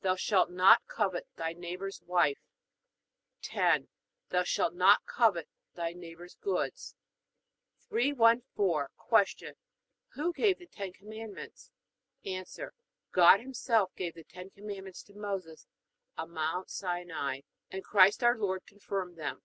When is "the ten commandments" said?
10.58-11.70, 14.14-15.02